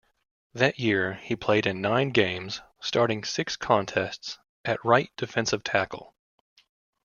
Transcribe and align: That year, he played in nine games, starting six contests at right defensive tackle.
That 0.55 0.79
year, 0.79 1.13
he 1.13 1.35
played 1.35 1.67
in 1.67 1.79
nine 1.79 2.09
games, 2.09 2.63
starting 2.79 3.23
six 3.23 3.55
contests 3.55 4.39
at 4.65 4.83
right 4.83 5.11
defensive 5.15 5.63
tackle. 5.63 6.15